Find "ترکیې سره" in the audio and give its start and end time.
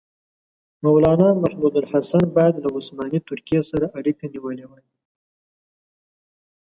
3.29-3.85